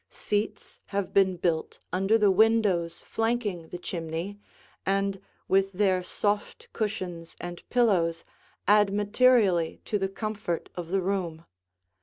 Seats 0.09 0.79
have 0.87 1.13
been 1.13 1.37
built 1.37 1.77
under 1.93 2.17
the 2.17 2.31
windows 2.31 3.01
flanking 3.03 3.69
the 3.69 3.77
chimney 3.77 4.39
and, 4.83 5.21
with 5.47 5.73
their 5.73 6.01
soft 6.01 6.73
cushions 6.73 7.35
and 7.39 7.61
pillows, 7.69 8.23
add 8.67 8.91
materially 8.91 9.79
to 9.85 9.99
the 9.99 10.09
comfort 10.09 10.69
of 10.75 10.89
the 10.89 11.01
room. 11.03 11.45